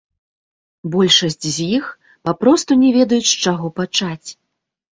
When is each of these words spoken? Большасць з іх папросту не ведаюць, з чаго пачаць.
Большасць 0.95 1.45
з 1.55 1.67
іх 1.75 1.85
папросту 2.29 2.79
не 2.83 2.89
ведаюць, 2.99 3.31
з 3.35 3.41
чаго 3.47 3.67
пачаць. 3.85 4.29